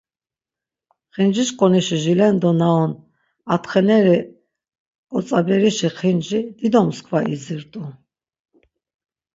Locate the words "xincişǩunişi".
1.13-1.97